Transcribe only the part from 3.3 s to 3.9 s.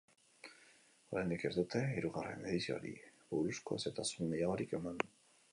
buruzko